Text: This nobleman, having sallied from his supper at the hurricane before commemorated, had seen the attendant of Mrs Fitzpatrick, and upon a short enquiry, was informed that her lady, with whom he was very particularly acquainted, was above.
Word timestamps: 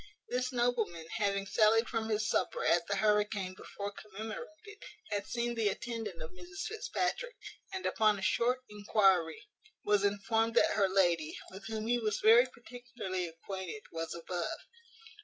This 0.29 0.51
nobleman, 0.51 1.05
having 1.17 1.45
sallied 1.45 1.87
from 1.87 2.09
his 2.09 2.27
supper 2.27 2.65
at 2.65 2.87
the 2.87 2.95
hurricane 2.95 3.53
before 3.55 3.91
commemorated, 3.91 4.79
had 5.11 5.27
seen 5.27 5.53
the 5.53 5.67
attendant 5.69 6.23
of 6.23 6.31
Mrs 6.31 6.61
Fitzpatrick, 6.67 7.35
and 7.71 7.85
upon 7.85 8.17
a 8.17 8.23
short 8.23 8.61
enquiry, 8.67 9.43
was 9.85 10.03
informed 10.03 10.55
that 10.55 10.71
her 10.71 10.89
lady, 10.89 11.37
with 11.51 11.67
whom 11.67 11.85
he 11.85 11.99
was 11.99 12.19
very 12.19 12.47
particularly 12.47 13.27
acquainted, 13.27 13.83
was 13.91 14.15
above. 14.15 14.57